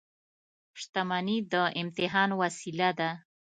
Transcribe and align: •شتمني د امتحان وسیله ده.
•شتمني 0.79 1.37
د 1.53 1.55
امتحان 1.81 2.29
وسیله 2.41 2.89
ده. 2.99 3.09